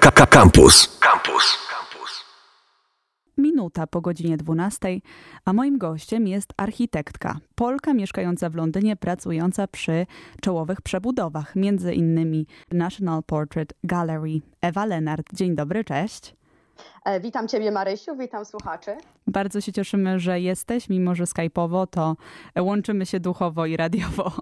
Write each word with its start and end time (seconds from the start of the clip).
Campus. 0.00 0.98
Campus. 1.00 1.58
Minuta 3.38 3.86
po 3.86 4.00
godzinie 4.00 4.36
12, 4.36 4.88
a 5.44 5.52
moim 5.52 5.78
gościem 5.78 6.26
jest 6.26 6.52
architektka, 6.56 7.36
Polka 7.54 7.94
mieszkająca 7.94 8.50
w 8.50 8.54
Londynie, 8.54 8.96
pracująca 8.96 9.66
przy 9.66 10.06
czołowych 10.40 10.82
przebudowach, 10.82 11.56
między 11.56 11.94
innymi 11.94 12.46
National 12.72 13.22
Portrait 13.22 13.72
Gallery. 13.84 14.40
Ewa 14.60 14.86
Lenart, 14.86 15.26
dzień 15.32 15.54
dobry, 15.54 15.84
cześć. 15.84 16.34
E, 17.04 17.20
witam 17.20 17.48
Ciebie, 17.48 17.70
Marysiu, 17.70 18.16
witam 18.16 18.44
słuchaczy. 18.44 18.96
Bardzo 19.26 19.60
się 19.60 19.72
cieszymy, 19.72 20.20
że 20.20 20.40
jesteś, 20.40 20.88
mimo 20.88 21.14
że 21.14 21.24
skype'owo, 21.24 21.86
to 21.86 22.16
łączymy 22.58 23.06
się 23.06 23.20
duchowo 23.20 23.66
i 23.66 23.76
radiowo. 23.76 24.32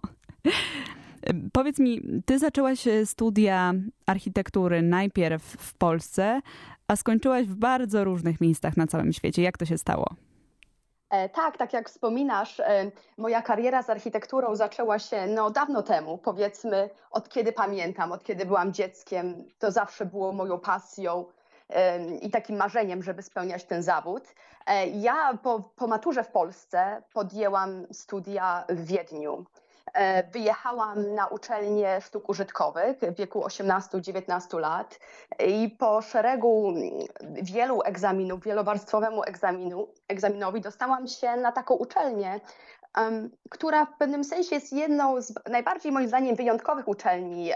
Powiedz 1.52 1.78
mi, 1.78 2.22
ty 2.26 2.38
zaczęłaś 2.38 2.84
studia 3.04 3.72
architektury 4.06 4.82
najpierw 4.82 5.42
w 5.42 5.74
Polsce, 5.74 6.40
a 6.88 6.96
skończyłaś 6.96 7.46
w 7.46 7.54
bardzo 7.54 8.04
różnych 8.04 8.40
miejscach 8.40 8.76
na 8.76 8.86
całym 8.86 9.12
świecie. 9.12 9.42
Jak 9.42 9.58
to 9.58 9.64
się 9.64 9.78
stało? 9.78 10.06
E, 11.10 11.28
tak, 11.28 11.56
tak 11.56 11.72
jak 11.72 11.88
wspominasz, 11.88 12.60
e, 12.60 12.90
moja 13.18 13.42
kariera 13.42 13.82
z 13.82 13.90
architekturą 13.90 14.56
zaczęła 14.56 14.98
się 14.98 15.26
no, 15.26 15.50
dawno 15.50 15.82
temu, 15.82 16.18
powiedzmy, 16.18 16.90
od 17.10 17.28
kiedy 17.28 17.52
pamiętam, 17.52 18.12
od 18.12 18.24
kiedy 18.24 18.46
byłam 18.46 18.72
dzieckiem. 18.72 19.44
To 19.58 19.70
zawsze 19.70 20.06
było 20.06 20.32
moją 20.32 20.60
pasją 20.60 21.24
e, 21.68 22.06
i 22.16 22.30
takim 22.30 22.56
marzeniem, 22.56 23.02
żeby 23.02 23.22
spełniać 23.22 23.64
ten 23.64 23.82
zawód. 23.82 24.24
E, 24.66 24.86
ja 24.86 25.38
po, 25.42 25.60
po 25.76 25.86
maturze 25.86 26.24
w 26.24 26.30
Polsce 26.30 27.02
podjęłam 27.12 27.86
studia 27.92 28.64
w 28.68 28.86
Wiedniu. 28.86 29.44
E, 29.94 30.22
wyjechałam 30.22 31.14
na 31.14 31.26
uczelnię 31.26 32.00
sztuk 32.00 32.28
użytkowych 32.28 32.98
w 32.98 33.14
wieku 33.14 33.40
18-19 33.40 34.58
lat 34.58 34.98
i 35.46 35.76
po 35.78 36.02
szeregu 36.02 36.74
wielu 37.42 37.82
egzaminów, 37.82 38.44
wielowarstwowemu 38.44 39.22
egzaminu, 39.24 39.88
egzaminowi 40.08 40.60
dostałam 40.60 41.06
się 41.06 41.36
na 41.36 41.52
taką 41.52 41.74
uczelnię, 41.74 42.40
która 43.50 43.84
w 43.84 43.96
pewnym 43.98 44.24
sensie 44.24 44.54
jest 44.54 44.72
jedną 44.72 45.20
z 45.20 45.34
najbardziej 45.50 45.92
moim 45.92 46.08
zdaniem 46.08 46.36
wyjątkowych 46.36 46.88
uczelni, 46.88 47.50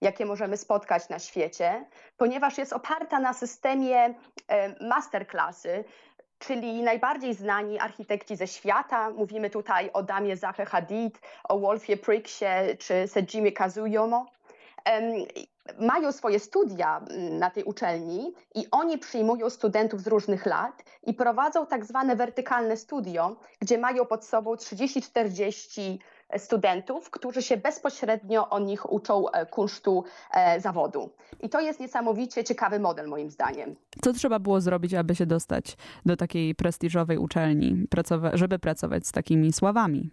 jakie 0.00 0.26
możemy 0.26 0.56
spotkać 0.56 1.08
na 1.08 1.18
świecie, 1.18 1.84
ponieważ 2.16 2.58
jest 2.58 2.72
oparta 2.72 3.18
na 3.20 3.32
systemie 3.32 4.14
masterclassy, 4.80 5.84
czyli 6.40 6.82
najbardziej 6.82 7.34
znani 7.34 7.78
architekci 7.78 8.36
ze 8.36 8.46
świata. 8.46 9.10
Mówimy 9.10 9.50
tutaj 9.50 9.90
o 9.92 10.02
damie 10.02 10.36
Zahe 10.36 10.64
Hadid, 10.64 11.20
o 11.44 11.58
Wolfie 11.58 11.96
Pricksie 11.96 12.44
czy 12.78 13.08
Sejimi 13.08 13.52
Kazuyomo. 13.52 14.26
Mają 15.78 16.12
swoje 16.12 16.38
studia 16.38 17.00
mm, 17.10 17.38
na 17.38 17.50
tej 17.50 17.64
uczelni 17.64 18.34
i 18.54 18.66
oni 18.70 18.98
przyjmują 18.98 19.50
studentów 19.50 20.00
z 20.00 20.06
różnych 20.06 20.46
lat 20.46 20.84
i 21.06 21.14
prowadzą 21.14 21.66
tak 21.66 21.84
zwane 21.84 22.16
wertykalne 22.16 22.76
studio, 22.76 23.36
gdzie 23.60 23.78
mają 23.78 24.06
pod 24.06 24.24
sobą 24.24 24.54
30-40 24.54 25.98
studentów, 26.38 27.10
którzy 27.10 27.42
się 27.42 27.56
bezpośrednio 27.56 28.48
o 28.48 28.58
nich 28.58 28.92
uczą 28.92 29.30
e, 29.30 29.46
kunsztu 29.46 30.04
e, 30.34 30.60
zawodu. 30.60 31.10
I 31.40 31.48
to 31.48 31.60
jest 31.60 31.80
niesamowicie 31.80 32.44
ciekawy 32.44 32.78
model, 32.78 33.08
moim 33.08 33.30
zdaniem. 33.30 33.76
Co 34.02 34.12
trzeba 34.12 34.38
było 34.38 34.60
zrobić, 34.60 34.94
aby 34.94 35.14
się 35.14 35.26
dostać 35.26 35.76
do 36.06 36.16
takiej 36.16 36.54
prestiżowej 36.54 37.18
uczelni, 37.18 37.86
żeby 38.32 38.58
pracować 38.58 39.06
z 39.06 39.12
takimi 39.12 39.52
sławami? 39.52 40.10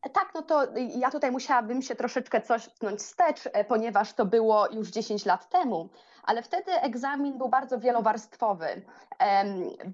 Tak, 0.00 0.30
no 0.34 0.42
to 0.42 0.66
ja 0.96 1.10
tutaj 1.10 1.30
musiałabym 1.30 1.82
się 1.82 1.94
troszeczkę 1.94 2.40
cofnąć 2.40 3.00
wstecz, 3.00 3.40
e, 3.52 3.64
ponieważ 3.64 4.12
to 4.12 4.26
było 4.26 4.68
już 4.72 4.88
10 4.88 5.26
lat 5.26 5.48
temu, 5.48 5.88
ale 6.22 6.42
wtedy 6.42 6.72
egzamin 6.72 7.38
był 7.38 7.48
bardzo 7.48 7.78
wielowarstwowy. 7.78 8.82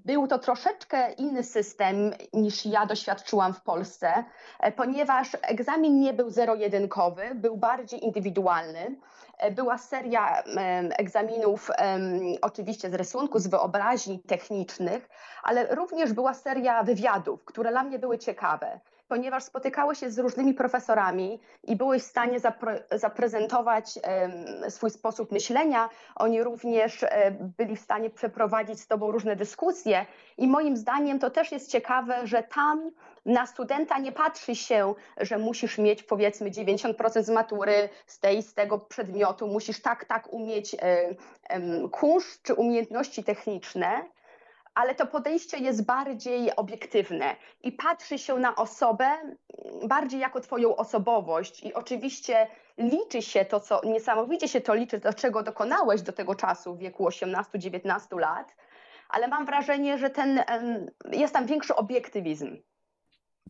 Był 0.05 0.27
to 0.27 0.39
troszeczkę 0.39 1.11
inny 1.13 1.43
system 1.43 2.13
niż 2.33 2.65
ja 2.65 2.85
doświadczyłam 2.85 3.53
w 3.53 3.61
Polsce, 3.61 4.23
e, 4.59 4.71
ponieważ 4.71 5.37
egzamin 5.41 5.99
nie 5.99 6.13
był 6.13 6.29
zero-jedynkowy, 6.29 7.35
był 7.35 7.57
bardziej 7.57 8.05
indywidualny. 8.05 8.95
E, 9.37 9.51
była 9.51 9.77
seria 9.77 10.43
egzaminów, 10.97 11.71
oczywiście 12.41 12.89
z 12.89 12.93
rysunku, 12.93 13.39
z 13.39 13.47
wyobraźni 13.47 14.19
technicznych, 14.19 15.09
ale 15.43 15.75
również 15.75 16.13
była 16.13 16.33
seria 16.33 16.83
wywiadów, 16.83 17.45
które 17.45 17.71
dla 17.71 17.83
mnie 17.83 17.99
były 17.99 18.17
ciekawe 18.17 18.79
ponieważ 19.07 19.43
spotykały 19.43 19.95
się 19.95 20.11
z 20.11 20.19
różnymi 20.19 20.53
profesorami 20.53 21.39
i 21.63 21.75
były 21.75 21.99
w 21.99 22.03
stanie 22.03 22.39
zapre 22.39 22.83
zaprezentować 22.91 23.99
swój 24.69 24.89
sposób 24.89 25.31
myślenia. 25.31 25.89
Oni 26.15 26.43
również 26.43 27.03
e, 27.03 27.31
byli 27.57 27.75
w 27.75 27.79
stanie 27.79 28.09
przeprowadzić 28.09 28.79
z 28.79 28.87
Tobą 28.87 29.11
różne 29.11 29.35
dyskusje. 29.35 30.05
I 30.37 30.47
moim 30.47 30.77
zdaniem 30.77 31.19
to 31.19 31.29
też 31.29 31.51
jest 31.51 31.71
ciekawe, 31.71 32.27
że 32.27 32.43
tam 32.43 32.91
na 33.25 33.45
studenta 33.45 33.99
nie 33.99 34.11
patrzy 34.11 34.55
się, 34.55 34.93
że 35.17 35.37
musisz 35.37 35.77
mieć 35.77 36.03
powiedzmy 36.03 36.51
90% 36.51 37.23
z 37.23 37.29
matury 37.29 37.89
z 38.07 38.19
tej, 38.19 38.43
z 38.43 38.53
tego 38.53 38.79
przedmiotu, 38.79 39.47
musisz 39.47 39.81
tak, 39.81 40.05
tak 40.05 40.33
umieć 40.33 40.75
kurz 41.91 42.41
czy 42.41 42.53
umiejętności 42.53 43.23
techniczne, 43.23 44.05
ale 44.77 44.95
to 44.95 45.05
podejście 45.07 45.57
jest 45.57 45.85
bardziej 45.85 46.55
obiektywne 46.55 47.35
i 47.63 47.71
patrzy 47.71 48.17
się 48.17 48.39
na 48.39 48.55
osobę 48.55 49.05
bardziej 49.87 50.19
jako 50.19 50.39
Twoją 50.39 50.75
osobowość. 50.75 51.63
I 51.63 51.73
oczywiście 51.73 52.47
liczy 52.77 53.21
się 53.21 53.45
to, 53.45 53.59
co 53.59 53.81
niesamowicie 53.83 54.47
się 54.47 54.61
to 54.61 54.73
liczy, 54.73 54.99
do 54.99 55.13
czego 55.13 55.43
dokonałeś 55.43 56.01
do 56.01 56.13
tego 56.13 56.35
czasu 56.35 56.75
w 56.75 56.79
wieku 56.79 57.07
18-19 57.07 58.19
lat, 58.19 58.55
ale 59.09 59.27
mam 59.27 59.45
wrażenie, 59.45 59.97
że 59.97 60.09
ten, 60.09 60.43
jest 61.11 61.33
tam 61.33 61.45
większy 61.45 61.75
obiektywizm. 61.75 62.57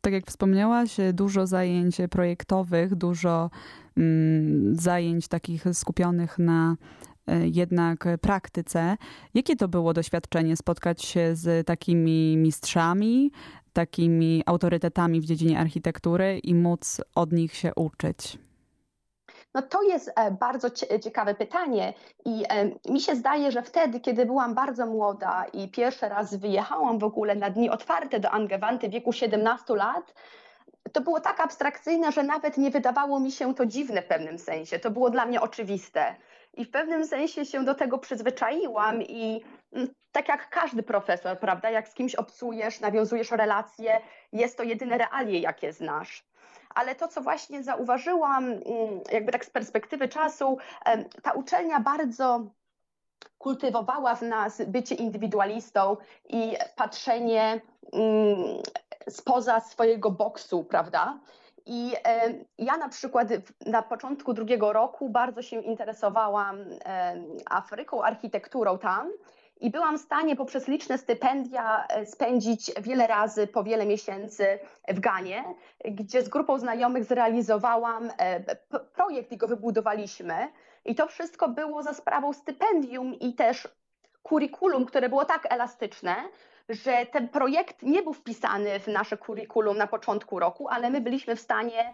Tak 0.02 0.14
jak 0.14 0.26
wspomniałaś, 0.26 0.98
dużo 1.14 1.48
zajęć 1.48 1.98
projektowych, 2.12 2.96
dużo 2.96 3.50
mm, 3.98 4.76
zajęć 4.76 5.28
takich 5.28 5.64
skupionych 5.74 6.40
na 6.40 6.76
jednak 7.46 8.06
praktyce. 8.22 8.98
Jakie 9.34 9.56
to 9.56 9.68
było 9.68 9.94
doświadczenie 9.94 10.58
spotkać 10.58 11.04
się 11.04 11.36
z 11.36 11.68
takimi 11.68 12.38
mistrzami, 12.38 13.32
takimi 13.74 14.44
autorytetami 14.46 15.22
w 15.22 15.26
dziedzinie 15.26 15.60
architektury 15.60 16.40
i 16.40 16.56
móc 16.56 17.02
od 17.16 17.32
nich 17.32 17.56
się 17.56 17.72
uczyć? 17.76 18.38
No 19.54 19.62
to 19.62 19.84
jest 19.84 20.12
e, 20.16 20.32
bardzo 20.32 20.70
ciekawe 21.04 21.36
pytanie 21.36 21.94
i 22.26 22.44
e, 22.50 22.92
mi 22.92 23.02
się 23.02 23.16
zdaje, 23.16 23.52
że 23.52 23.62
wtedy, 23.62 24.00
kiedy 24.00 24.26
byłam 24.26 24.56
bardzo 24.56 24.86
młoda 24.86 25.46
i 25.54 25.72
pierwszy 25.72 26.10
raz 26.10 26.36
wyjechałam 26.36 27.00
w 27.00 27.04
ogóle 27.04 27.36
na 27.36 27.50
dni 27.50 27.70
otwarte 27.70 28.20
do 28.20 28.32
Angewandty 28.32 28.90
w 28.90 28.92
wieku 28.92 29.14
17 29.14 29.76
lat, 29.76 30.14
to 30.94 31.02
było 31.02 31.20
tak 31.20 31.40
abstrakcyjne, 31.40 32.12
że 32.12 32.24
nawet 32.24 32.58
nie 32.58 32.72
wydawało 32.72 33.20
mi 33.20 33.32
się 33.32 33.56
to 33.56 33.66
dziwne 33.66 34.02
w 34.02 34.08
pewnym 34.08 34.40
sensie. 34.40 34.80
To 34.80 34.92
było 34.92 35.10
dla 35.10 35.26
mnie 35.26 35.42
oczywiste. 35.42 36.16
I 36.58 36.66
w 36.66 36.72
pewnym 36.72 37.06
sensie 37.06 37.46
się 37.46 37.66
do 37.66 37.76
tego 37.76 37.98
przyzwyczaiłam 37.98 39.02
i 39.02 39.44
mm, 39.74 39.88
tak 40.12 40.28
jak 40.28 40.50
każdy 40.50 40.84
profesor, 40.84 41.40
prawda, 41.40 41.70
jak 41.70 41.88
z 41.88 41.94
kimś 41.94 42.16
obcujesz, 42.16 42.80
nawiązujesz 42.80 43.32
relacje, 43.32 44.02
jest 44.34 44.58
to 44.58 44.64
jedyne 44.64 44.98
realie, 44.98 45.40
jakie 45.40 45.74
znasz. 45.74 46.26
Ale 46.76 46.96
to, 46.96 47.08
co 47.08 47.22
właśnie 47.22 47.64
zauważyłam, 47.64 48.44
mm, 48.44 48.62
jakby 49.12 49.32
tak 49.32 49.46
z 49.46 49.50
perspektywy 49.50 50.08
czasu, 50.08 50.58
ta 51.24 51.32
uczelnia 51.32 51.80
bardzo 51.80 52.46
kultywowała 53.38 54.16
w 54.16 54.22
nas 54.22 54.62
bycie 54.68 54.96
indywidualistą 54.96 55.98
i 56.30 56.56
patrzenie 56.76 57.62
mm, 57.94 58.38
spoza 59.10 59.60
swojego 59.60 60.12
boksu, 60.12 60.64
prawda? 60.64 61.20
I 61.68 61.94
ja 62.58 62.78
na 62.78 62.90
przykład 62.90 63.28
na 63.66 63.82
początku 63.82 64.34
drugiego 64.34 64.74
roku 64.74 65.10
bardzo 65.10 65.42
się 65.42 65.62
interesowałam 65.62 66.58
Afryką, 67.50 68.04
architekturą 68.04 68.78
tam. 68.78 69.12
I 69.62 69.72
byłam 69.72 69.98
w 69.98 70.02
stanie 70.02 70.36
poprzez 70.36 70.68
liczne 70.68 70.98
stypendia 70.98 71.88
e, 71.88 72.06
spędzić 72.06 72.72
wiele 72.82 73.08
razy 73.08 73.48
po 73.48 73.64
wiele 73.64 73.86
miesięcy 73.86 74.60
w 74.88 75.00
Ganie, 75.00 75.44
gdzie 75.86 76.22
z 76.22 76.30
grupą 76.30 76.60
znajomych 76.60 77.06
zrealizowałam 77.06 78.10
e, 78.18 78.56
projekt 78.96 79.32
i 79.32 79.38
go 79.38 79.48
wybudowaliśmy. 79.48 80.52
I 80.86 80.96
to 80.96 81.08
wszystko 81.08 81.50
było 81.50 81.84
za 81.84 81.94
sprawą 81.94 82.34
stypendium 82.34 83.14
i 83.14 83.34
też 83.34 83.68
kurikulum, 84.24 84.86
które 84.86 85.10
było 85.10 85.26
tak 85.26 85.54
elastyczne, 85.54 86.16
że 86.70 87.06
ten 87.12 87.30
projekt 87.30 87.84
nie 87.84 88.04
był 88.04 88.14
wpisany 88.14 88.80
w 88.80 88.88
nasze 88.88 89.18
kurikulum 89.18 89.78
na 89.78 89.88
początku 89.88 90.40
roku, 90.40 90.68
ale 90.68 90.90
my 90.90 91.02
byliśmy 91.02 91.36
w 91.36 91.42
stanie 91.42 91.94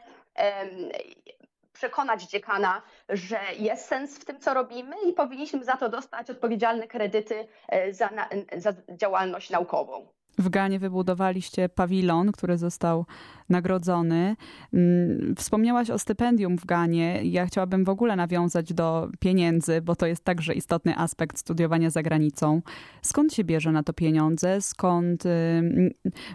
przekonać 1.73 2.23
dziekana, 2.23 2.81
że 3.09 3.39
jest 3.59 3.85
sens 3.85 4.17
w 4.17 4.25
tym, 4.25 4.39
co 4.39 4.53
robimy 4.53 4.95
i 5.09 5.13
powinniśmy 5.13 5.63
za 5.63 5.77
to 5.77 5.89
dostać 5.89 6.29
odpowiedzialne 6.29 6.87
kredyty 6.87 7.47
e, 7.67 7.93
za, 7.93 8.09
na, 8.09 8.29
za 8.57 8.73
działalność 8.89 9.49
naukową. 9.49 10.07
W 10.37 10.49
Ganie 10.49 10.79
wybudowaliście 10.79 11.69
pawilon, 11.69 12.31
który 12.31 12.57
został 12.57 13.05
nagrodzony. 13.49 14.35
Mm, 14.73 15.35
wspomniałaś 15.35 15.89
o 15.89 15.99
stypendium 15.99 16.57
w 16.57 16.65
Ganie. 16.65 17.19
Ja 17.23 17.45
chciałabym 17.45 17.85
w 17.85 17.89
ogóle 17.89 18.15
nawiązać 18.15 18.73
do 18.73 19.09
pieniędzy, 19.19 19.81
bo 19.81 19.95
to 19.95 20.05
jest 20.05 20.23
także 20.23 20.53
istotny 20.53 20.97
aspekt 20.97 21.37
studiowania 21.37 21.89
za 21.89 22.03
granicą. 22.03 22.61
Skąd 23.01 23.33
się 23.33 23.43
bierze 23.43 23.71
na 23.71 23.83
to 23.83 23.93
pieniądze? 23.93 24.61
Skąd. 24.61 25.23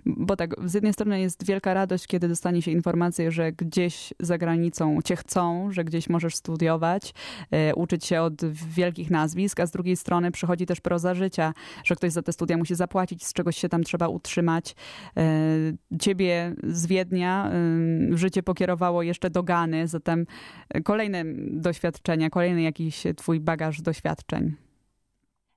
Bo 0.07 0.37
tak, 0.37 0.55
z 0.65 0.75
jednej 0.75 0.93
strony 0.93 1.21
jest 1.21 1.47
wielka 1.47 1.75
radość, 1.75 2.07
kiedy 2.07 2.29
dostanie 2.29 2.63
się 2.63 2.71
informację, 2.71 3.33
że 3.33 3.53
gdzieś 3.53 4.15
za 4.21 4.39
granicą 4.39 4.99
cię 5.05 5.17
chcą, 5.17 5.73
że 5.73 5.85
gdzieś 5.85 6.09
możesz 6.09 6.37
studiować, 6.37 7.15
e, 7.51 7.75
uczyć 7.75 8.05
się 8.05 8.23
od 8.23 8.45
wielkich 8.55 9.11
nazwisk, 9.11 9.61
a 9.61 9.67
z 9.67 9.71
drugiej 9.71 9.97
strony 9.97 10.31
przychodzi 10.31 10.67
też 10.67 10.81
proza 10.81 11.15
życia, 11.15 11.55
że 11.85 11.95
ktoś 11.95 12.13
za 12.13 12.23
te 12.23 12.33
studia 12.33 12.57
musi 12.57 12.75
zapłacić, 12.75 13.27
z 13.27 13.33
czegoś 13.33 13.57
się 13.57 13.69
tam 13.69 13.85
trzeba 13.85 14.09
utrzymać. 14.09 14.75
E, 15.17 15.29
ciebie 16.01 16.55
z 16.63 16.87
Wiednia 16.99 17.51
życie 18.11 18.43
pokierowało 18.43 19.03
jeszcze 19.03 19.31
do 19.31 19.43
Gany, 19.43 19.89
zatem 19.89 20.27
kolejne 20.85 21.23
doświadczenia, 21.51 22.31
kolejny 22.31 22.63
jakiś 22.63 23.03
twój 23.17 23.41
bagaż 23.41 23.83
doświadczeń. 23.83 24.57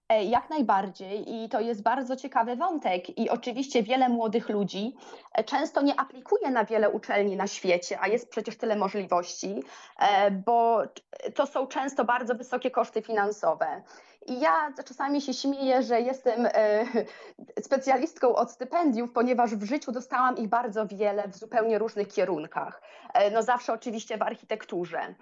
E, 0.10 0.24
jak 0.24 0.50
najbardziej 0.50 1.36
i 1.36 1.50
to 1.50 1.60
jest 1.60 1.84
bardzo 1.84 2.16
ciekawy 2.16 2.56
wątek 2.56 3.20
i 3.20 3.30
oczywiście 3.30 3.84
wiele 3.84 4.10
młodych 4.10 4.50
ludzi 4.50 4.96
e, 5.34 5.44
często 5.44 5.82
nie 5.82 6.00
aplikuje 6.00 6.52
na 6.52 6.66
wiele 6.66 6.90
uczelni 6.90 7.36
na 7.36 7.48
świecie, 7.48 8.00
a 8.02 8.08
jest 8.08 8.30
przecież 8.30 8.58
tyle 8.58 8.76
możliwości, 8.76 9.64
bo 10.46 10.82
to 11.36 11.46
są 11.46 11.68
często 11.68 12.06
bardzo 12.06 12.36
wysokie 12.36 12.72
koszty 12.72 13.02
finansowe. 13.02 13.82
I 14.26 14.40
ja 14.40 14.74
czasami 14.86 15.22
się 15.22 15.34
śmieję, 15.34 15.84
że 15.84 16.02
jestem 16.02 16.46
e, 16.46 16.86
specjalistką 17.68 18.36
od 18.36 18.52
stypendiów, 18.52 19.12
ponieważ 19.12 19.56
w 19.56 19.64
życiu 19.64 19.92
dostałam 19.92 20.38
ich 20.38 20.48
bardzo 20.48 20.88
wiele 20.88 21.28
w 21.28 21.38
zupełnie 21.38 21.78
różnych 21.78 22.08
kierunkach. 22.08 22.82
E, 23.14 23.32
no 23.32 23.44
zawsze 23.44 23.74
oczywiście 23.74 24.18
w 24.18 24.22
architekturze. 24.22 25.16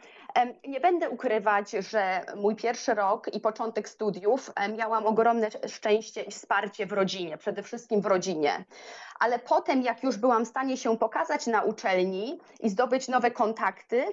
Nie 0.67 0.79
będę 0.79 1.09
ukrywać, 1.09 1.71
że 1.71 2.21
mój 2.35 2.55
pierwszy 2.55 2.93
rok 2.93 3.33
i 3.33 3.39
początek 3.39 3.89
studiów 3.89 4.51
miałam 4.77 5.05
ogromne 5.05 5.47
szczęście 5.67 6.21
i 6.21 6.31
wsparcie 6.31 6.85
w 6.85 6.93
rodzinie, 6.93 7.37
przede 7.37 7.63
wszystkim 7.63 8.01
w 8.01 8.05
rodzinie. 8.05 8.65
Ale 9.19 9.39
potem, 9.39 9.81
jak 9.81 10.03
już 10.03 10.17
byłam 10.17 10.45
w 10.45 10.47
stanie 10.47 10.77
się 10.77 10.97
pokazać 10.97 11.47
na 11.47 11.61
uczelni 11.61 12.39
i 12.59 12.69
zdobyć 12.69 13.07
nowe 13.07 13.31
kontakty, 13.31 14.05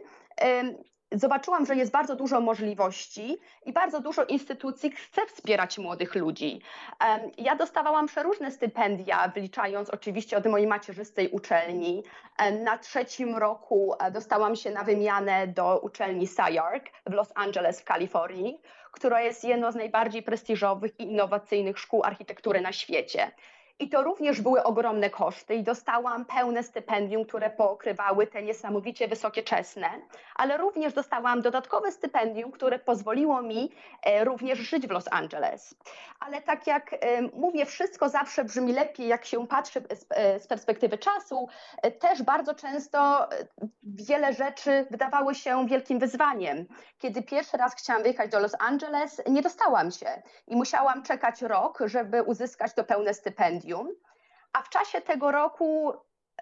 zobaczyłam, 1.19 1.67
że 1.67 1.77
jest 1.77 1.93
bardzo 1.93 2.17
dużo 2.17 2.41
możliwości 2.41 3.37
i 3.67 3.73
bardzo 3.73 4.01
dużo 4.01 4.25
instytucji 4.25 4.91
chce 4.91 5.27
wspierać 5.27 5.79
młodych 5.79 6.15
ludzi. 6.15 6.61
Ja 7.39 7.57
dostawałam 7.57 8.07
przeróżne 8.07 8.51
stypendia, 8.51 9.33
wliczając 9.35 9.91
oczywiście 9.91 10.37
od 10.37 10.47
mojej 10.47 10.67
macierzystej 10.67 11.29
uczelni. 11.31 12.03
Na 12.65 12.79
trzecim 12.79 13.37
roku 13.37 13.95
e, 14.01 14.11
dostałam 14.11 14.57
się 14.57 14.71
na 14.71 14.85
wymianę 14.85 15.47
do 15.47 15.79
uczelni 15.79 16.27
SciArc 16.27 16.85
w 17.07 17.13
Los 17.13 17.33
Angeles 17.35 17.81
w 17.81 17.85
Kalifornii, 17.85 18.61
która 18.93 19.21
jest 19.21 19.45
jedną 19.45 19.73
z 19.73 19.75
najbardziej 19.75 20.23
prestiżowych 20.23 21.01
i 21.01 21.03
innowacyjnych 21.03 21.79
szkół 21.79 22.03
architektury 22.05 22.61
na 22.61 22.73
świecie. 22.73 23.31
I 23.79 23.89
to 23.89 24.03
również 24.03 24.41
były 24.41 24.63
ogromne 24.63 25.11
koszty 25.11 25.55
i 25.55 25.63
dostałam 25.63 26.25
pełne 26.25 26.63
stypendium, 26.63 27.25
które 27.25 27.51
pokrywały 27.51 28.27
te 28.27 28.43
niesamowicie 28.43 29.09
wysokie 29.09 29.43
czesne, 29.43 29.89
ale 30.37 30.57
również 30.57 30.93
dostałam 30.93 31.43
dodatkowe 31.43 31.93
stypendium, 31.93 32.53
które 32.53 32.79
pozwoliło 32.79 33.43
mi 33.43 33.73
e, 34.03 34.25
również 34.25 34.59
żyć 34.59 34.87
w 34.87 34.91
Los 34.91 35.05
Angeles. 35.11 35.75
Ale 36.21 36.43
tak 36.43 36.67
jak 36.67 36.93
e, 36.93 37.23
mówię, 37.23 37.67
wszystko 37.67 38.09
zawsze 38.09 38.45
brzmi 38.45 38.73
lepiej, 38.73 39.09
jak 39.09 39.25
się 39.25 39.47
patrzy 39.47 39.81
z 39.81 40.07
e, 40.11 40.41
perspektywy 40.49 40.99
czasu. 40.99 41.49
Też 41.99 42.23
bardzo 42.23 42.55
często 42.55 43.29
wiele 43.83 44.33
rzeczy 44.33 44.87
wydawały 44.91 45.35
się 45.35 45.67
wielkim 45.67 45.99
wyzwaniem. 45.99 46.67
Kiedy 46.99 47.23
pierwszy 47.23 47.57
raz 47.57 47.75
chciałam 47.75 48.03
wyjechać 48.03 48.31
do 48.31 48.41
Los 48.41 48.53
Angeles, 48.59 49.23
nie 49.29 49.43
dostałam 49.43 49.91
się 49.91 50.23
i 50.47 50.57
musiałam 50.57 51.03
czekać 51.03 51.43
rok, 51.43 51.79
żeby 51.85 52.23
uzyskać 52.23 52.75
to 52.75 52.85
pełne 52.85 53.15
stypendium 53.15 53.66
a 54.53 54.63
w 54.63 54.69
czasie 54.69 55.01
tego 55.01 55.33
roku 55.33 55.93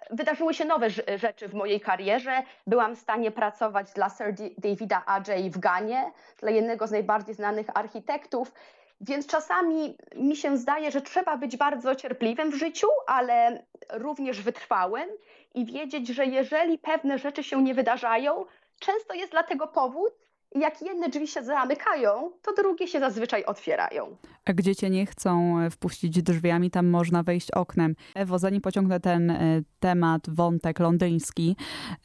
wydarzyły 0.09 0.53
się 0.53 0.65
nowe 0.65 0.89
rzeczy 1.15 1.47
w 1.47 1.53
mojej 1.53 1.81
karierze. 1.81 2.43
Byłam 2.67 2.95
w 2.95 2.99
stanie 2.99 3.31
pracować 3.31 3.93
dla 3.93 4.09
Sir 4.09 4.33
Davida 4.57 5.03
Ajay 5.05 5.49
w 5.49 5.59
Ganie, 5.59 6.11
dla 6.39 6.51
jednego 6.51 6.87
z 6.87 6.91
najbardziej 6.91 7.35
znanych 7.35 7.67
architektów. 7.73 8.53
Więc 9.01 9.27
czasami 9.27 9.97
mi 10.15 10.35
się 10.35 10.57
zdaje, 10.57 10.91
że 10.91 11.01
trzeba 11.01 11.37
być 11.37 11.57
bardzo 11.57 11.95
cierpliwym 11.95 12.51
w 12.51 12.55
życiu, 12.55 12.87
ale 13.07 13.65
również 13.89 14.41
wytrwałym 14.41 15.09
i 15.53 15.65
wiedzieć, 15.65 16.07
że 16.07 16.25
jeżeli 16.25 16.77
pewne 16.77 17.17
rzeczy 17.17 17.43
się 17.43 17.63
nie 17.63 17.73
wydarzają, 17.73 18.45
często 18.79 19.13
jest 19.13 19.31
dla 19.31 19.43
tego 19.43 19.67
powód, 19.67 20.13
jak 20.55 20.81
jedne 20.81 21.09
drzwi 21.09 21.27
się 21.27 21.43
zamykają, 21.43 22.31
to 22.41 22.53
drugie 22.53 22.87
się 22.87 22.99
zazwyczaj 22.99 23.45
otwierają. 23.45 24.17
A 24.45 24.53
gdzie 24.53 24.75
cię 24.75 24.89
nie 24.89 25.05
chcą 25.05 25.59
e, 25.59 25.69
wpuścić 25.69 26.21
drzwiami, 26.21 26.71
tam 26.71 26.87
można 26.87 27.23
wejść 27.23 27.51
oknem. 27.51 27.95
Ewo, 28.15 28.39
zanim 28.39 28.61
pociągnę 28.61 28.99
ten 28.99 29.31
e, 29.31 29.61
temat, 29.79 30.29
wątek 30.29 30.79
londyński, 30.79 31.55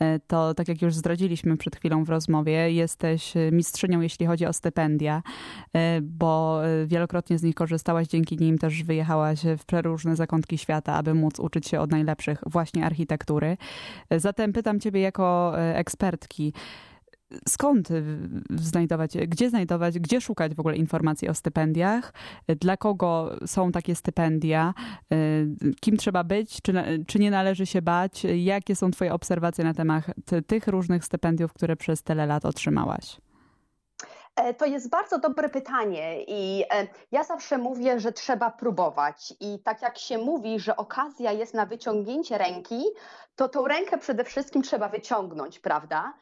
e, 0.01 0.19
to 0.27 0.55
tak 0.55 0.69
jak 0.69 0.83
już 0.83 0.95
zdradziliśmy 0.95 1.57
przed 1.57 1.77
chwilą 1.77 2.05
w 2.05 2.09
rozmowie, 2.09 2.73
jesteś 2.73 3.35
mistrzynią, 3.53 4.01
jeśli 4.01 4.27
chodzi 4.27 4.47
o 4.47 4.53
stypendia, 4.53 5.23
bo 6.03 6.61
wielokrotnie 6.87 7.39
z 7.39 7.43
nich 7.43 7.55
korzystałaś, 7.55 8.07
dzięki 8.07 8.37
nim 8.37 8.59
też 8.59 8.83
wyjechałaś 8.83 9.41
w 9.59 9.65
przeróżne 9.65 10.17
zakątki 10.17 10.59
świata, 10.59 10.95
aby 10.95 11.15
móc 11.15 11.41
uczyć 11.41 11.69
się 11.69 11.81
od 11.81 11.91
najlepszych 11.91 12.43
właśnie 12.47 12.87
architektury. 12.87 13.57
Zatem 14.11 14.53
pytam 14.53 14.81
ciebie 14.81 15.01
jako 15.01 15.53
ekspertki, 15.59 16.53
skąd 17.49 17.91
y, 17.91 18.05
znajdować, 18.57 19.17
gdzie 19.17 19.51
znajdować, 19.51 19.99
gdzie 19.99 20.21
szukać 20.21 20.55
w 20.55 20.61
ogóle 20.61 20.77
informacji 20.77 21.29
o 21.29 21.35
stypendiach, 21.35 22.13
dla 22.49 22.77
kogo 22.77 23.37
są 23.47 23.73
takie 23.73 23.95
stypendia, 23.95 24.75
y, 25.13 25.75
kim 25.81 25.97
trzeba 25.97 26.25
być, 26.25 26.63
czy, 26.63 26.73
czy 27.07 27.19
nie 27.19 27.31
należy 27.31 27.67
się 27.67 27.83
bać, 27.83 28.25
jakie 28.25 28.77
są 28.77 28.91
Twoje 28.91 29.15
obserwacje 29.15 29.65
na 29.65 29.75
temat 29.75 30.05
tych 30.47 30.69
różnych 30.69 31.05
stypendiów, 31.05 31.53
które 31.53 31.77
przez 31.77 32.03
tyle 32.03 32.27
lat 32.27 32.45
otrzymałaś? 32.45 33.21
E, 34.37 34.55
to 34.55 34.67
jest 34.67 34.91
bardzo 34.91 35.19
dobre 35.19 35.49
pytanie 35.49 36.25
i 36.29 36.65
e, 36.75 36.87
ja 37.13 37.25
zawsze 37.25 37.59
mówię, 37.59 38.01
że 38.01 38.13
trzeba 38.13 38.51
próbować. 38.51 39.35
I 39.41 39.59
tak 39.59 39.83
jak 39.83 39.99
się 39.99 40.19
mówi, 40.19 40.61
że 40.61 40.77
okazja 40.77 41.33
jest 41.33 41.55
na 41.55 41.67
wyciągnięcie 41.67 42.39
ręki, 42.39 42.85
to 43.37 43.49
tą 43.49 43.69
rękę 43.69 43.99
przede 43.99 44.25
wszystkim 44.25 44.63
trzeba 44.63 44.89
wyciągnąć, 44.89 45.59
prawda? 45.59 46.13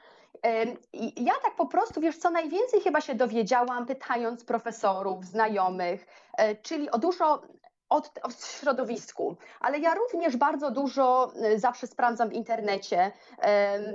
Ja 1.16 1.32
tak 1.42 1.56
po 1.56 1.66
prostu, 1.66 2.00
wiesz 2.00 2.18
co, 2.18 2.30
najwięcej 2.30 2.80
chyba 2.80 3.00
się 3.00 3.14
dowiedziałam 3.14 3.86
pytając 3.86 4.44
profesorów, 4.44 5.24
znajomych, 5.24 6.06
e, 6.38 6.56
czyli 6.56 6.90
o 6.90 6.98
dużo 6.98 7.42
od, 7.88 8.10
od 8.22 8.44
środowisku, 8.44 9.36
ale 9.60 9.78
ja 9.78 9.94
również 9.94 10.36
bardzo 10.36 10.70
dużo 10.70 11.32
e, 11.42 11.58
zawsze 11.58 11.86
sprawdzam 11.86 12.28
w 12.28 12.32
internecie, 12.32 13.12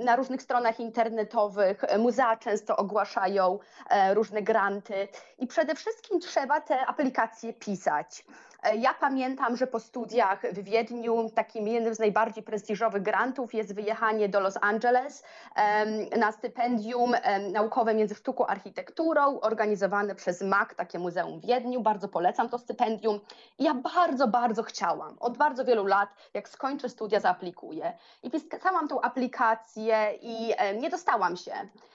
na 0.04 0.16
różnych 0.16 0.42
stronach 0.42 0.80
internetowych. 0.80 1.82
Muzea 1.98 2.36
często 2.36 2.76
ogłaszają 2.76 3.58
e, 3.90 4.14
różne 4.14 4.42
granty 4.42 5.08
i 5.38 5.46
przede 5.46 5.74
wszystkim 5.74 6.20
trzeba 6.20 6.60
te 6.60 6.86
aplikacje 6.86 7.52
pisać. 7.52 8.24
E, 8.64 8.76
ja 8.76 8.94
pamiętam, 8.94 9.56
że 9.56 9.66
po 9.66 9.80
studiach 9.80 10.42
w 10.52 10.62
Wiedniu 10.62 11.30
takim 11.34 11.68
jednym 11.68 11.94
z 11.94 11.98
najbardziej 11.98 12.44
prestiżowych 12.44 13.02
grantów 13.02 13.54
jest 13.54 13.74
wyjechanie 13.74 14.28
do 14.28 14.40
Los 14.40 14.58
Angeles 14.60 15.24
na 16.18 16.32
stypendium 16.32 17.14
naukowe 17.52 17.94
między 17.94 18.14
sztuką 18.14 18.46
a 18.46 18.50
architekturą, 18.50 19.40
organizowane 19.40 20.14
przez 20.14 20.42
MAC, 20.42 20.68
takie 20.76 20.98
muzeum 20.98 21.40
w 21.40 21.46
Wiedniu. 21.46 21.80
Bardzo 21.80 22.08
polecam 22.08 22.48
to 22.48 22.58
stypendium. 22.58 23.20
Ja 23.58 23.74
bardzo, 23.74 24.28
bardzo 24.28 24.62
chciałam. 24.62 25.16
Od 25.20 25.38
bardzo 25.38 25.64
wielu 25.64 25.86
lat, 25.86 26.08
jak 26.34 26.48
skończę 26.48 26.88
studia, 26.88 27.20
zaaplikuję. 27.20 27.92
I 28.22 28.30
pisałam 28.30 28.88
tą 28.88 29.00
aplikację 29.00 30.12
i 30.22 30.52
nie 30.80 30.90
dostałam 30.90 31.36
się. 31.36 31.52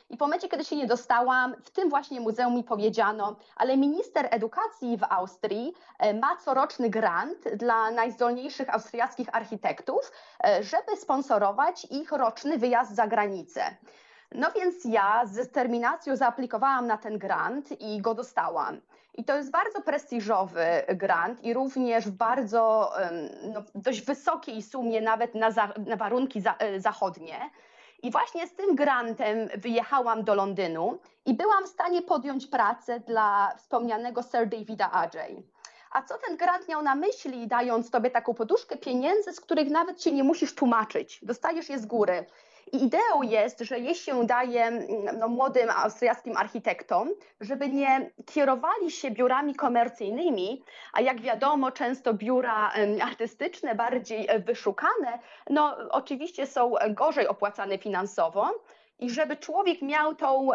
I 0.10 0.18
po 0.18 0.26
momencie, 0.26 0.50
kiedy 0.50 0.66
się 0.66 0.76
nie 0.76 0.88
dostałam, 0.88 1.56
w 1.64 1.70
tym 1.70 1.90
właśnie 1.90 2.22
muzeum 2.22 2.56
mi 2.56 2.64
powiedziano, 2.64 3.36
ale 3.56 3.78
minister 3.78 4.28
edukacji 4.32 4.98
w 4.98 5.04
Austrii 5.04 5.74
e, 6.00 6.14
ma 6.14 6.38
coroczny 6.38 6.90
grant 6.90 7.38
dla 7.56 7.92
najzdolniejszych 7.92 8.74
austriackich 8.74 9.36
architektów, 9.36 10.12
e, 10.44 10.64
żeby 10.64 10.98
sponsorować 10.98 11.88
ich 11.92 12.12
roczny 12.12 12.58
wyjazd 12.58 12.96
za 12.96 13.08
granicę. 13.08 13.62
No 14.32 14.52
więc 14.52 14.86
ja 14.86 15.26
z 15.26 15.36
determinacją 15.36 16.16
zaaplikowałam 16.16 16.88
na 16.88 16.98
ten 16.98 17.18
grant 17.18 17.82
i 17.82 18.02
go 18.02 18.14
dostałam. 18.14 18.82
I 19.16 19.24
to 19.24 19.38
jest 19.38 19.52
bardzo 19.52 19.82
prestiżowy 19.82 20.66
grant 20.88 21.44
i 21.44 21.54
również 21.54 22.06
w 22.06 22.12
bardzo 22.12 22.94
no, 23.54 23.64
dość 23.76 24.02
wysokiej 24.02 24.62
sumie, 24.64 25.02
nawet 25.02 25.36
na, 25.36 25.52
za, 25.52 25.74
na 25.86 25.96
warunki 25.96 26.42
za, 26.42 26.56
e, 26.60 26.80
zachodnie. 26.80 27.50
I 28.04 28.12
właśnie 28.12 28.48
z 28.48 28.54
tym 28.54 28.76
grantem 28.76 29.50
wyjechałam 29.58 30.24
do 30.24 30.36
Londynu 30.36 31.00
i 31.26 31.34
byłam 31.34 31.66
w 31.66 31.70
stanie 31.70 32.02
podjąć 32.02 32.48
pracę 32.48 33.00
dla 33.00 33.56
wspomnianego 33.58 34.24
Sir 34.24 34.48
Davida 34.48 34.92
Ajay. 34.92 35.44
A 35.92 36.02
co 36.02 36.18
ten 36.28 36.38
grant 36.38 36.68
miał 36.68 36.82
na 36.82 36.96
myśli, 36.96 37.48
dając 37.48 37.92
tobie 37.92 38.12
taką 38.12 38.34
poduszkę 38.34 38.78
pieniędzy, 38.78 39.34
z 39.34 39.42
których 39.42 39.70
nawet 39.70 40.04
się 40.04 40.12
nie 40.12 40.24
musisz 40.24 40.56
tłumaczyć? 40.56 41.20
Dostajesz 41.24 41.70
je 41.70 41.80
z 41.80 41.86
góry. 41.86 42.26
I 42.72 42.84
ideą 42.84 43.22
jest, 43.22 43.60
że 43.60 43.80
je 43.80 43.96
się 43.96 44.26
daje 44.26 44.66
mm, 44.66 45.20
no, 45.20 45.28
młodym 45.28 45.70
austriackim 45.70 46.38
architektom, 46.38 47.10
żeby 47.42 47.70
nie 47.70 48.12
kierowali 48.26 48.92
się 48.92 49.12
biurami 49.12 49.56
komercyjnymi, 49.56 50.64
a 50.94 51.02
jak 51.02 51.22
wiadomo, 51.22 51.72
często 51.72 52.14
biura 52.14 52.72
artystyczne, 53.02 53.76
bardziej 53.76 54.26
e, 54.30 54.40
wyszukane, 54.40 55.20
no 55.50 55.78
oczywiście 55.92 56.48
są 56.48 56.74
gorzej 56.90 57.28
opłacane 57.28 57.78
finansowo, 57.78 58.52
i 59.00 59.10
żeby 59.10 59.38
człowiek 59.38 59.82
miał 59.82 60.16
tą, 60.16 60.50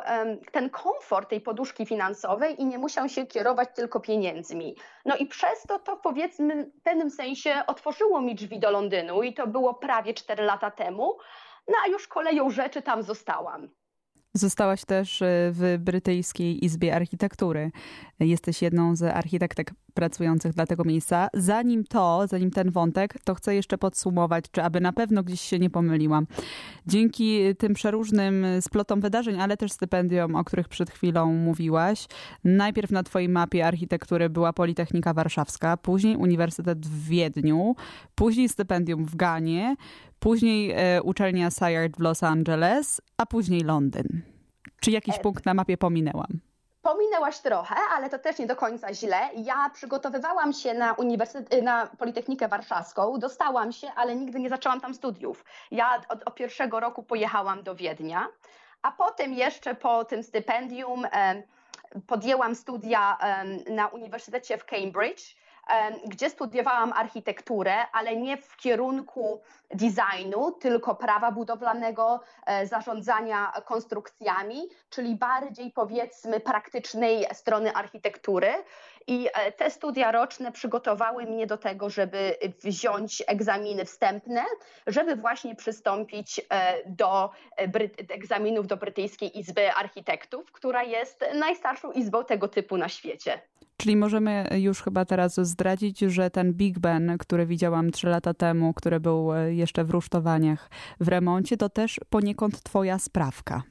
ten 0.52 0.71
komfort 0.71 1.30
tej 1.30 1.40
poduszki 1.40 1.87
finansowej 1.87 2.61
i 2.61 2.64
nie 2.64 2.78
musiał 2.78 3.09
się 3.09 3.26
kierować 3.26 3.68
tylko 3.75 4.00
pieniędzmi. 4.00 4.76
No 5.04 5.16
i 5.16 5.26
przez 5.26 5.62
to 5.68 5.78
to 5.78 5.97
powiedzmy 5.97 6.64
w 6.64 6.83
pewnym 6.83 7.11
sensie 7.11 7.62
otworzyło 7.66 8.21
mi 8.21 8.35
drzwi 8.35 8.59
do 8.59 8.71
Londynu 8.71 9.23
i 9.23 9.35
to 9.35 9.47
było 9.47 9.75
prawie 9.75 10.14
4 10.14 10.44
lata 10.44 10.71
temu, 10.71 11.18
no 11.68 11.75
a 11.85 11.88
już 11.88 12.09
koleją 12.09 12.50
rzeczy 12.50 12.83
tam 12.83 13.02
zostałam. 13.02 13.68
Zostałaś 14.37 14.85
też 14.85 15.23
e, 15.23 15.26
w 15.28 15.76
Brytyjskiej 15.80 16.64
Izbie 16.64 16.97
Architektury. 16.97 17.71
Jesteś 18.21 18.62
jedną 18.62 18.97
z 18.97 19.02
architektek 19.02 19.71
pracujących 19.94 20.52
dla 20.52 20.66
tego 20.66 20.85
miejsca. 20.85 21.28
Zanim 21.35 21.85
to, 21.85 22.26
zanim 22.26 22.50
ten 22.50 22.71
wątek, 22.71 23.14
to 23.25 23.35
chcę 23.35 23.54
jeszcze 23.54 23.78
podsumować, 23.78 24.44
czy 24.50 24.62
aby 24.62 24.80
na 24.80 24.92
pewno 24.92 25.23
gdzieś 25.23 25.40
się 25.40 25.59
nie 25.59 25.71
pomyliłam. 25.71 26.26
Dzięki 26.87 27.56
tym 27.59 27.75
przeróżnym 27.75 28.47
splotom 28.61 29.00
wydarzeń, 29.00 29.40
ale 29.40 29.56
też 29.56 29.73
stypendium, 29.73 30.35
o 30.35 30.44
których 30.44 30.68
przed 30.68 30.90
chwilą 30.90 31.33
mówiłaś, 31.33 32.06
najpierw 32.44 32.90
na 32.90 33.02
twojej 33.02 33.28
mapie 33.28 33.66
architektury 33.66 34.30
była 34.30 34.52
Politechnika 34.52 35.14
Warszawska, 35.14 35.76
później 35.76 36.16
Uniwersytet 36.16 36.87
w 36.87 37.09
Wiedniu, 37.09 37.76
później 38.14 38.49
stypendium 38.49 39.04
w 39.04 39.16
Ganie, 39.16 39.76
później 40.24 40.70
e, 40.70 41.02
uczelnia 41.02 41.50
Syard 41.50 41.96
w 41.96 42.00
Los 42.00 42.22
Angeles, 42.22 43.00
a 43.18 43.26
później 43.26 43.60
Londyn. 43.60 44.22
Czy 44.80 44.90
jakiś 44.90 45.16
e, 45.16 45.20
punkt 45.20 45.46
na 45.46 45.54
mapie 45.54 45.76
pominęłam? 45.76 46.40
Pominęłaś 46.82 47.38
trochę, 47.38 47.74
ale 47.96 48.10
to 48.10 48.18
też 48.18 48.38
nie 48.38 48.46
do 48.46 48.56
końca 48.56 48.94
źle. 48.94 49.18
Ja 49.36 49.70
przygotowywałam 49.74 50.52
się 50.52 50.74
na, 50.74 50.92
uniwersytet, 50.92 51.62
na 51.62 51.86
Politechnikę 51.86 52.48
Warszawską, 52.48 53.18
dostałam 53.18 53.72
się, 53.72 53.88
ale 53.96 54.16
nigdy 54.16 54.40
nie 54.40 54.48
zaczęłam 54.48 54.80
tam 54.80 54.94
studiów. 54.94 55.44
Ja 55.70 56.00
od, 56.08 56.22
od 56.28 56.34
pierwszego 56.34 56.80
roku 56.80 57.02
pojechałam 57.02 57.62
do 57.62 57.74
Wiednia, 57.74 58.28
a 58.82 58.92
potem 58.92 59.32
jeszcze 59.32 59.74
po 59.74 60.04
tym 60.04 60.22
stypendium 60.22 61.06
podjęłam 62.06 62.54
studia 62.54 63.18
na 63.70 63.86
Uniwersytecie 63.86 64.58
w 64.58 64.64
Cambridge 64.64 65.36
gdzie 66.06 66.30
studiowałam 66.30 66.92
architekturę, 66.92 67.75
ale 67.92 68.16
nie 68.16 68.37
w 68.37 68.56
kierunku 68.56 69.40
designu, 69.71 70.52
tylko 70.52 70.94
prawa 70.94 71.33
budowlanego, 71.33 72.21
e, 72.47 72.66
zarządzania 72.66 73.52
konstrukcjami, 73.64 74.68
czyli 74.90 75.16
bardziej 75.16 75.71
powiedzmy 75.71 76.40
praktycznej 76.40 77.26
strony 77.33 77.73
architektury. 77.73 78.49
I 79.06 79.28
e, 79.35 79.52
te 79.52 79.71
studia 79.71 80.12
roczne 80.12 80.52
przygotowały 80.52 81.26
mnie 81.26 81.47
do 81.47 81.56
tego, 81.56 81.90
żeby 81.90 82.37
wziąć 82.62 83.23
egzaminy 83.26 83.85
wstępne, 83.85 84.44
żeby 84.87 85.16
właśnie 85.16 85.56
przystąpić 85.56 86.40
e, 86.50 86.75
do 86.87 87.30
egzaminów 88.09 88.66
do 88.66 88.76
Brytyjskiej 88.76 89.38
Izby 89.38 89.73
Architektów, 89.73 90.52
która 90.52 90.83
jest 90.83 91.25
najstarszą 91.35 91.92
izbą 91.92 92.25
tego 92.25 92.49
typu 92.49 92.76
na 92.76 92.88
świecie. 92.88 93.40
Czyli 93.76 93.96
możemy 93.96 94.48
już 94.58 94.82
chyba 94.82 95.04
teraz 95.04 95.34
zdradzić, 95.34 95.98
że 95.98 96.30
ten 96.30 96.52
Big 96.52 96.78
Ben, 96.78 97.18
który 97.18 97.46
widziałam 97.46 97.90
trzy 97.90 98.08
lata 98.08 98.34
temu, 98.34 98.74
który 98.74 99.00
był 99.00 99.28
jeszcze 99.48 99.84
w 99.84 99.90
rusztowaniach 99.90 100.70
w 101.00 101.08
remoncie, 101.08 101.56
to 101.56 101.68
też 101.68 102.00
poniekąd 102.10 102.62
twoja 102.62 102.98
sprawka. 102.98 103.62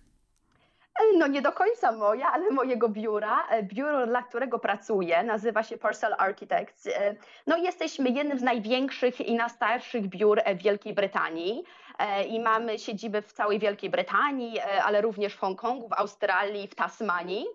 No 1.18 1.28
nie 1.28 1.42
do 1.42 1.52
końca 1.52 1.92
moja, 1.92 2.28
ale 2.32 2.50
mojego 2.52 2.90
biura. 2.90 3.48
E, 3.50 3.64
biuro, 3.64 4.08
dla 4.08 4.22
którego 4.22 4.60
pracuję, 4.60 5.24
nazywa 5.24 5.64
się 5.64 5.78
Parcel 5.78 6.16
Architects. 6.18 6.88
E, 6.88 7.16
no 7.48 7.58
jesteśmy 7.58 8.10
jednym 8.10 8.40
z 8.40 8.42
największych 8.42 9.22
i 9.22 9.36
najstarszych 9.36 10.08
biur 10.08 10.42
w 10.60 10.64
Wielkiej 10.64 10.94
Brytanii. 10.94 11.64
E, 12.00 12.24
i 12.24 12.40
mamy 12.40 12.80
siedziby 12.80 13.22
w 13.22 13.34
całej 13.34 13.60
Wielkiej 13.60 13.90
Brytanii, 13.90 14.60
e, 14.60 14.84
ale 14.84 15.02
również 15.02 15.34
w 15.34 15.40
Hongkongu, 15.40 15.90
w 15.90 15.94
Australii, 15.94 16.68
w 16.68 16.76
Tasmanii. 16.76 17.46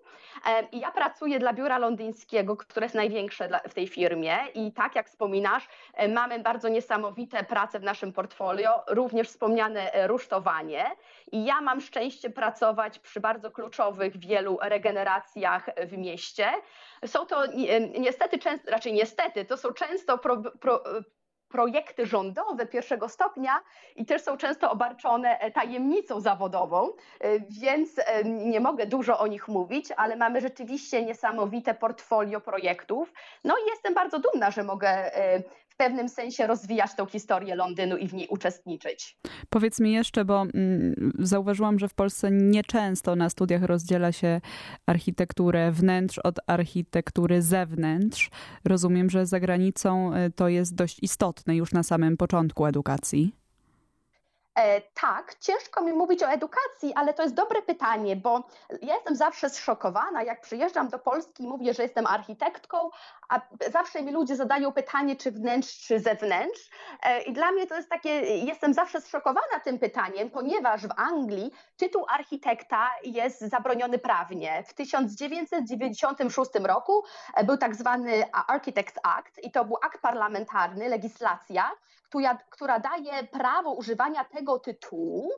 E, 0.47 0.68
ja 0.73 0.90
pracuję 0.90 1.38
dla 1.38 1.52
biura 1.52 1.78
londyńskiego, 1.78 2.57
które 2.57 2.87
jest 2.87 2.95
największe 2.95 3.61
w 3.68 3.75
tej 3.75 3.88
firmie 3.88 4.38
i 4.54 4.73
tak 4.73 4.95
jak 4.95 5.09
wspominasz, 5.09 5.68
mamy 6.09 6.38
bardzo 6.38 6.68
niesamowite 6.68 7.45
prace 7.45 7.80
w 7.80 7.83
naszym 7.83 8.12
portfolio, 8.12 8.71
również 8.88 9.28
wspomniane 9.28 9.90
rusztowanie 10.07 10.85
i 11.33 11.45
ja 11.45 11.61
mam 11.61 11.80
szczęście 11.80 12.30
pracować 12.30 12.99
przy 12.99 13.21
bardzo 13.21 13.50
kluczowych 13.50 14.16
wielu 14.16 14.59
regeneracjach 14.62 15.71
w 15.87 15.99
mieście. 15.99 16.47
Są 17.07 17.26
to 17.26 17.42
niestety, 17.99 18.38
często, 18.38 18.71
raczej 18.71 18.92
niestety, 18.92 19.45
to 19.45 19.57
są 19.57 19.73
często 19.73 20.18
pro, 20.18 20.37
pro, 20.37 20.83
projekty 21.48 22.06
rządowe 22.06 22.66
pierwszego 22.66 23.08
stopnia 23.08 23.60
i 23.96 24.06
też 24.06 24.22
są 24.22 24.36
często 24.36 24.70
obarczone 24.70 25.38
e, 25.38 25.50
tajemnicą 25.50 26.20
zawodową, 26.20 26.88
e, 26.88 27.40
więc 27.40 27.98
e, 27.98 28.24
nie 28.24 28.60
mogę 28.60 28.86
dużo 28.86 29.18
o 29.18 29.26
nich 29.26 29.48
mówić, 29.48 29.92
ale 29.96 30.16
mamy 30.16 30.40
rzeczywiście 30.40 31.04
niesamowite 31.04 31.74
portfolio 31.74 32.40
projektów. 32.40 33.12
No 33.44 33.54
i 33.66 33.70
jestem 33.70 33.94
bardzo 33.94 34.18
dumna, 34.18 34.50
że 34.50 34.64
mogę 34.64 35.10
pewnym 35.78 36.08
sensie 36.08 36.47
rozwijać 36.47 36.94
tą 36.94 37.06
historię 37.06 37.54
Londynu 37.54 37.97
i 37.97 38.08
w 38.08 38.14
niej 38.14 38.28
uczestniczyć. 38.28 39.18
Powiedz 39.50 39.80
mi 39.80 39.92
jeszcze, 39.92 40.25
bo 40.25 40.40
mm, 40.40 41.12
zauważyłam, 41.18 41.78
że 41.78 41.88
w 41.88 41.94
Polsce 41.94 42.30
nieczęsto 42.30 43.16
na 43.16 43.30
studiach 43.30 43.62
rozdziela 43.62 44.12
się 44.12 44.40
architekturę 44.87 45.73
wnętrz 45.73 46.18
od 46.18 46.37
architektury 46.47 47.42
zewnętrz. 47.42 48.30
Rozumiem, 48.64 49.11
że 49.11 49.26
za 49.26 49.40
granicą 49.40 50.14
y, 50.14 50.30
to 50.30 50.49
jest 50.49 50.75
dość 50.75 51.02
istotne 51.02 51.56
już 51.56 51.73
na 51.73 51.82
samym 51.82 52.16
początku 52.16 52.66
edukacji. 52.66 53.38
E, 54.58 54.80
tak, 54.80 55.35
ciężko 55.35 55.82
mi 55.82 55.92
mówić 55.92 56.23
o 56.23 56.28
edukacji, 56.28 56.92
ale 56.94 57.14
to 57.14 57.23
jest 57.23 57.35
dobre 57.35 57.62
pytanie, 57.62 58.16
bo 58.16 58.49
ja 58.82 58.94
jestem 58.94 59.16
zawsze 59.16 59.50
zszokowana, 59.50 60.23
jak 60.23 60.40
przyjeżdżam 60.40 60.88
do 60.88 60.99
Polski 60.99 61.42
i 61.42 61.47
mówię, 61.47 61.75
że 61.75 61.82
jestem 61.82 62.06
architektką, 62.06 62.90
a 63.28 63.40
zawsze 63.73 64.02
mi 64.02 64.12
ludzie 64.12 64.37
zadają 64.37 64.73
pytanie, 64.73 65.16
czy 65.16 65.30
wnętrz, 65.30 65.87
czy 65.87 66.00
zewnętrz. 66.00 66.70
E, 67.02 67.23
I 67.23 67.32
dla 67.32 67.52
mnie 67.52 67.66
to 67.66 67.76
jest 67.76 67.88
takie, 67.88 68.11
jestem 68.20 68.75
zawsze 68.75 69.00
zszokowana 69.00 69.61
tym 69.64 69.78
pytaniem, 69.78 70.30
ponieważ 70.30 70.87
w 70.87 70.92
Anglii 70.97 71.52
tytuł 71.76 72.06
architekta 72.08 72.90
jest 73.04 73.40
zabroniony 73.40 73.99
prawnie. 73.99 74.64
W 74.66 74.75
1996 74.75 76.50
roku 76.64 77.04
e, 77.35 77.44
był 77.44 77.56
tak 77.56 77.76
zwany 77.76 78.25
Architects 78.32 78.99
Act 79.02 79.44
i 79.44 79.50
to 79.50 79.64
był 79.64 79.76
akt 79.82 80.00
parlamentarny, 80.00 80.88
legislacja, 80.88 81.70
która, 82.08 82.38
która 82.50 82.78
daje 82.78 83.25
prawo 83.25 83.73
używania 83.73 84.25
tego 84.25 84.58
tytułu 84.58 85.30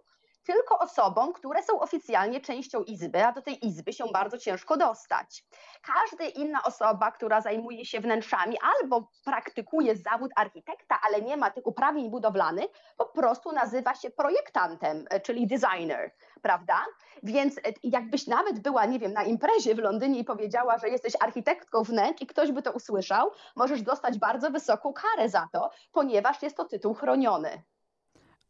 tylko 0.53 0.79
osobom, 0.79 1.33
które 1.33 1.63
są 1.63 1.81
oficjalnie 1.81 2.41
częścią 2.41 2.83
izby, 2.83 3.27
a 3.27 3.33
do 3.33 3.43
tej 3.43 3.67
izby 3.67 3.93
się 3.93 4.05
bardzo 4.13 4.39
ciężko 4.39 4.77
dostać. 4.77 5.45
Każda 5.83 6.25
inna 6.25 6.63
osoba, 6.63 7.11
która 7.11 7.41
zajmuje 7.41 7.85
się 7.85 8.01
wnętrzami 8.01 8.57
albo 8.75 9.09
praktykuje 9.25 9.97
zawód 9.97 10.31
architekta, 10.37 10.99
ale 11.07 11.23
nie 11.23 11.37
ma 11.37 11.51
tych 11.51 11.67
uprawnień 11.67 12.11
budowlanych, 12.11 12.67
po 12.97 13.07
prostu 13.07 13.53
nazywa 13.53 13.95
się 13.95 14.11
projektantem, 14.11 15.05
czyli 15.23 15.47
designer, 15.47 16.15
prawda? 16.43 16.85
Więc 17.23 17.59
e, 17.59 17.61
jakbyś 17.83 18.27
nawet 18.27 18.61
była, 18.61 18.87
nie 18.87 18.99
wiem, 18.99 19.13
na 19.13 19.23
imprezie 19.23 19.75
w 19.75 19.79
Londynie 19.79 20.19
i 20.19 20.25
powiedziała, 20.25 20.79
że 20.79 20.89
jesteś 20.89 21.13
architektką 21.21 21.83
wnętrz 21.83 22.23
i 22.23 22.27
ktoś 22.27 22.53
by 22.53 22.63
to 22.63 22.73
usłyszał, 22.73 23.31
możesz 23.57 23.83
dostać 23.83 24.19
bardzo 24.19 24.51
wysoką 24.51 24.93
karę 24.93 25.29
za 25.29 25.49
to, 25.53 25.71
ponieważ 25.93 26.43
jest 26.43 26.57
to 26.57 26.65
tytuł 26.65 26.95
chroniony. 26.95 27.63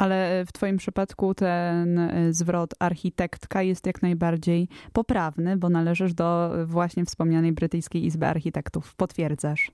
Ale 0.00 0.44
w 0.46 0.52
Twoim 0.52 0.76
przypadku 0.76 1.34
ten 1.34 1.98
y, 1.98 2.32
zwrot 2.32 2.74
architektka 2.78 3.62
jest 3.62 3.86
jak 3.86 4.02
najbardziej 4.02 4.68
poprawny, 4.92 5.56
bo 5.56 5.68
należysz 5.68 6.14
do 6.14 6.50
właśnie 6.66 7.04
wspomnianej 7.04 7.52
Brytyjskiej 7.52 8.04
Izby 8.04 8.26
Architektów. 8.26 8.94
Potwierdzasz? 8.94 9.70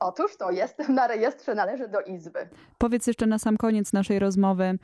Otóż 0.00 0.36
to, 0.36 0.50
jestem 0.50 0.94
na 0.94 1.06
rejestrze, 1.06 1.54
należy 1.54 1.88
do 1.88 2.00
Izby. 2.00 2.48
Powiedz 2.78 3.06
jeszcze 3.06 3.26
na 3.26 3.38
sam 3.38 3.56
koniec 3.56 3.92
naszej 3.92 4.18
rozmowy, 4.18 4.78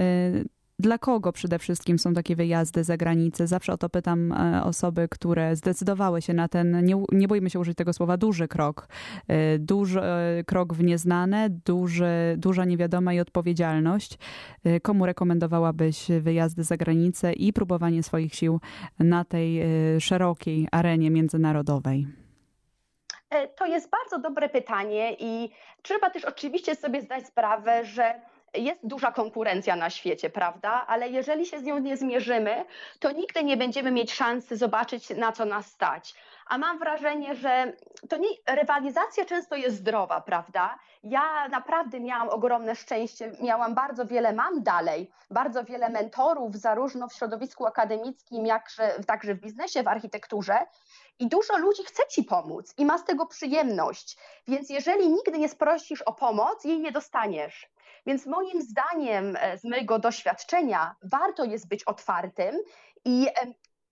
y, 0.00 0.44
dla 0.78 0.98
kogo 0.98 1.32
przede 1.32 1.58
wszystkim 1.58 1.98
są 1.98 2.14
takie 2.14 2.36
wyjazdy 2.36 2.84
za 2.84 2.96
granicę? 2.96 3.46
Zawsze 3.46 3.72
o 3.72 3.78
to 3.78 3.88
pytam 3.88 4.32
e, 4.32 4.64
osoby, 4.64 5.08
które 5.08 5.56
zdecydowały 5.56 6.22
się 6.22 6.34
na 6.34 6.48
ten, 6.48 6.84
nie, 6.84 7.04
nie 7.12 7.28
boimy 7.28 7.50
się 7.50 7.58
użyć 7.58 7.78
tego 7.78 7.92
słowa, 7.92 8.16
duży 8.16 8.48
krok. 8.48 8.88
E, 9.28 9.58
duży 9.58 10.00
e, 10.00 10.44
krok 10.44 10.74
w 10.74 10.82
nieznane, 10.82 11.50
duży, 11.50 12.34
duża 12.36 12.64
niewiadoma 12.64 13.12
i 13.12 13.20
odpowiedzialność. 13.20 14.18
Komu 14.82 15.06
rekomendowałabyś 15.06 16.06
wyjazdy 16.20 16.64
za 16.64 16.76
granicę 16.76 17.32
i 17.32 17.52
próbowanie 17.52 18.02
swoich 18.02 18.34
sił 18.34 18.60
na 18.98 19.24
tej 19.24 19.62
szerokiej 20.00 20.68
arenie 20.72 21.10
międzynarodowej? 21.10 22.06
To 23.56 23.66
jest 23.66 23.90
bardzo 23.90 24.18
dobre 24.18 24.48
pytanie 24.48 25.16
i 25.18 25.50
trzeba 25.82 26.10
też 26.10 26.24
oczywiście 26.24 26.74
sobie 26.74 27.02
zdać 27.02 27.26
sprawę, 27.26 27.84
że 27.84 28.20
jest 28.58 28.80
duża 28.86 29.12
konkurencja 29.12 29.76
na 29.76 29.90
świecie, 29.90 30.30
prawda? 30.30 30.84
Ale 30.86 31.08
jeżeli 31.08 31.46
się 31.46 31.58
z 31.58 31.62
nią 31.62 31.78
nie 31.78 31.96
zmierzymy, 31.96 32.64
to 32.98 33.10
nigdy 33.10 33.44
nie 33.44 33.56
będziemy 33.56 33.90
mieć 33.90 34.14
szansy 34.14 34.56
zobaczyć, 34.56 35.10
na 35.10 35.32
co 35.32 35.44
nas 35.44 35.66
stać. 35.66 36.14
A 36.46 36.58
mam 36.58 36.78
wrażenie, 36.78 37.34
że 37.34 37.72
to 38.08 38.16
nie, 38.16 38.28
rywalizacja 38.46 39.24
często 39.24 39.56
jest 39.56 39.76
zdrowa, 39.76 40.20
prawda? 40.20 40.78
Ja 41.02 41.48
naprawdę 41.48 42.00
miałam 42.00 42.28
ogromne 42.28 42.76
szczęście, 42.76 43.32
miałam 43.42 43.74
bardzo 43.74 44.06
wiele, 44.06 44.32
mam 44.32 44.62
dalej, 44.62 45.10
bardzo 45.30 45.64
wiele 45.64 45.88
mentorów, 45.90 46.56
zarówno 46.56 47.08
w 47.08 47.14
środowisku 47.14 47.66
akademickim, 47.66 48.46
jak 48.46 48.68
także 49.06 49.34
w 49.34 49.40
biznesie, 49.40 49.82
w 49.82 49.88
architekturze. 49.88 50.58
I 51.18 51.28
dużo 51.28 51.58
ludzi 51.58 51.84
chce 51.84 52.02
ci 52.10 52.24
pomóc 52.24 52.74
i 52.78 52.84
ma 52.84 52.98
z 52.98 53.04
tego 53.04 53.26
przyjemność. 53.26 54.16
Więc 54.48 54.70
jeżeli 54.70 55.08
nigdy 55.08 55.38
nie 55.38 55.48
sprosisz 55.48 56.02
o 56.02 56.12
pomoc, 56.12 56.64
jej 56.64 56.80
nie 56.80 56.92
dostaniesz. 56.92 57.68
Więc 58.06 58.26
moim 58.26 58.62
zdaniem, 58.62 59.36
e, 59.40 59.58
z 59.58 59.64
mojego 59.64 59.98
doświadczenia, 59.98 60.94
warto 61.02 61.44
jest 61.44 61.68
być 61.68 61.84
otwartym 61.84 62.56
i, 63.04 63.26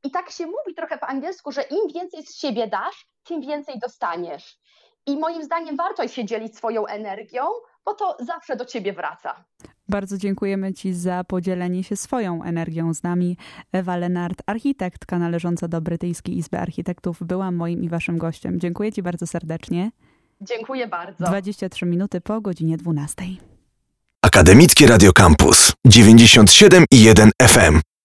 i 0.05 0.11
tak 0.11 0.31
się 0.31 0.47
mówi 0.47 0.75
trochę 0.77 0.99
po 0.99 1.07
angielsku, 1.07 1.53
że 1.53 1.63
im 1.63 1.93
więcej 1.95 2.27
z 2.27 2.37
siebie 2.37 2.67
dasz, 2.67 3.07
tym 3.25 3.41
więcej 3.41 3.79
dostaniesz. 3.79 4.59
I 5.07 5.17
moim 5.17 5.43
zdaniem 5.43 5.77
warto 5.77 6.09
się 6.09 6.25
dzielić 6.25 6.57
swoją 6.57 6.87
energią, 6.87 7.43
bo 7.85 7.95
to 7.95 8.17
zawsze 8.21 8.57
do 8.57 8.65
ciebie 8.65 8.93
wraca. 8.93 9.45
Bardzo 9.89 10.19
dziękujemy 10.19 10.73
Ci 10.75 10.95
za 10.95 11.25
podzielenie 11.25 11.85
się 11.85 11.97
swoją 11.97 12.43
energią 12.43 12.95
z 12.95 13.03
nami. 13.03 13.37
Ewa 13.73 13.97
Lenart, 13.97 14.43
architektka 14.47 15.19
należąca 15.19 15.69
do 15.69 15.81
Brytyjskiej 15.81 16.37
Izby 16.37 16.59
Architektów, 16.59 17.19
była 17.23 17.51
moim 17.51 17.83
i 17.83 17.89
Waszym 17.89 18.19
gościem. 18.19 18.61
Dziękuję 18.61 18.93
Ci 18.93 19.03
bardzo 19.03 19.27
serdecznie. 19.27 19.91
Dziękuję 20.41 20.87
bardzo. 20.87 21.25
23 21.25 21.87
minuty 21.87 22.21
po 22.21 22.41
godzinie 22.41 22.77
12. 22.77 23.25
Akademickie 24.35 24.87
Radio 24.87 25.13
Campus 25.13 25.75
97 25.85 26.87
i 26.91 27.09
1 27.09 27.31
FM. 27.39 27.94